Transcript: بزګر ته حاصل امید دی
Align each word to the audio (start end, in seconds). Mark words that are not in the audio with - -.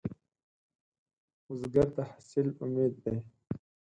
بزګر 1.45 1.87
ته 1.95 2.01
حاصل 2.09 2.47
امید 2.63 2.93
دی 3.03 3.17